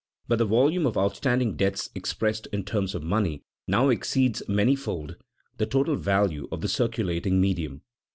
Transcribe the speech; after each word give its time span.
But 0.27 0.39
the 0.39 0.45
volume 0.47 0.87
of 0.87 0.97
outstanding 0.97 1.55
debts 1.55 1.91
expressed 1.93 2.47
in 2.51 2.63
terms 2.63 2.95
of 2.95 3.03
money 3.03 3.43
now 3.67 3.89
exceeds 3.89 4.41
many 4.49 4.75
fold 4.75 5.15
the 5.59 5.67
total 5.67 5.95
value 5.95 6.47
of 6.51 6.61
the 6.61 6.67
circulating 6.67 7.39
medium. 7.39 7.83